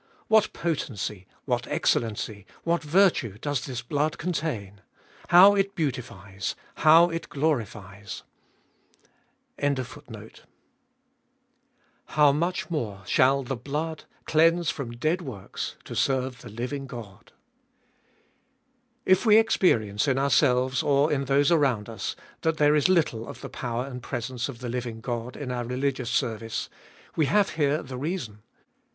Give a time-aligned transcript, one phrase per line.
[0.29, 4.81] What potency, what excellency, what virtue does this blood contain!
[5.27, 6.55] How it beautifies!
[6.77, 8.23] How it glorifies!"—
[9.59, 9.61] H.
[9.61, 9.75] BONAR.
[9.75, 9.83] 310 Cbe Iboliest of 2UI
[15.83, 17.31] to serve the living God!
[19.05, 23.41] If we experience in ourselves, or in those around us, that there is little of
[23.41, 26.71] the power and presence of the living God in our religious service,
[27.15, 28.41] we have here the reason.